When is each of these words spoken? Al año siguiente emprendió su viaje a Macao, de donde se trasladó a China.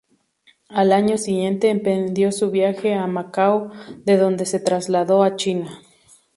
Al 0.69 0.93
año 0.93 1.19
siguiente 1.19 1.69
emprendió 1.69 2.31
su 2.31 2.49
viaje 2.49 2.95
a 2.95 3.05
Macao, 3.05 3.69
de 4.03 4.17
donde 4.17 4.47
se 4.47 4.59
trasladó 4.59 5.21
a 5.21 5.35
China. 5.35 5.79